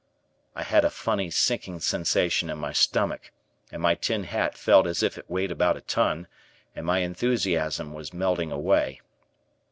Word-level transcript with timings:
I 0.55 0.63
had 0.63 0.83
a 0.83 0.89
funny 0.89 1.29
sinking 1.29 1.79
sensation 1.79 2.49
in 2.49 2.57
my 2.57 2.73
stomach, 2.73 3.29
and 3.71 3.83
my 3.83 3.93
tin 3.93 4.23
hat 4.23 4.57
felt 4.57 4.87
as 4.87 5.03
if 5.03 5.15
it 5.15 5.29
weighed 5.29 5.51
about 5.51 5.77
a 5.77 5.81
ton 5.81 6.25
and 6.75 6.87
my 6.87 7.01
enthusiasm 7.03 7.93
was 7.93 8.11
melting 8.11 8.51
away. 8.51 9.01